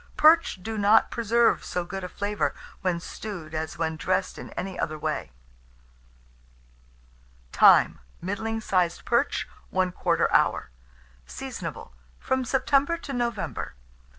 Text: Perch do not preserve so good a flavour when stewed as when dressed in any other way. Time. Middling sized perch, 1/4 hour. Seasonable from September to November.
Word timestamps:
Perch 0.17 0.57
do 0.63 0.79
not 0.79 1.11
preserve 1.11 1.63
so 1.63 1.85
good 1.85 2.03
a 2.03 2.09
flavour 2.09 2.55
when 2.81 2.99
stewed 2.99 3.53
as 3.53 3.77
when 3.77 3.97
dressed 3.97 4.39
in 4.39 4.49
any 4.53 4.79
other 4.79 4.97
way. 4.97 5.31
Time. 7.51 7.99
Middling 8.19 8.61
sized 8.61 9.05
perch, 9.05 9.47
1/4 9.71 10.27
hour. 10.31 10.71
Seasonable 11.27 11.93
from 12.17 12.43
September 12.45 12.97
to 12.97 13.13
November. 13.13 13.75